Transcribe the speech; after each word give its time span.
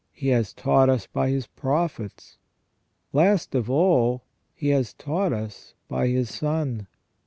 He 0.11 0.29
has 0.29 0.51
taught 0.51 0.89
us 0.89 1.05
by 1.05 1.29
His 1.29 1.45
prophets, 1.45 2.39
last 3.13 3.53
of 3.53 3.69
all 3.69 4.23
He 4.55 4.69
has 4.69 4.95
taught 4.95 5.31
us 5.31 5.75
by 5.87 6.07
His 6.07 6.27
Son. 6.33 6.87